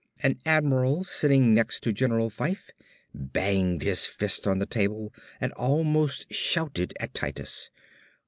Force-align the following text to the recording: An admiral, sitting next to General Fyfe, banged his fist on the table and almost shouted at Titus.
An 0.23 0.39
admiral, 0.47 1.03
sitting 1.03 1.53
next 1.53 1.83
to 1.83 1.93
General 1.93 2.31
Fyfe, 2.31 2.71
banged 3.13 3.83
his 3.83 4.03
fist 4.07 4.47
on 4.47 4.57
the 4.57 4.65
table 4.65 5.13
and 5.39 5.51
almost 5.53 6.33
shouted 6.33 6.93
at 6.99 7.13
Titus. 7.13 7.69